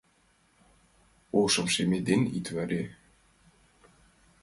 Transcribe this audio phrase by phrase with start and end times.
[1.41, 2.83] Ошым шеме ден ит варе!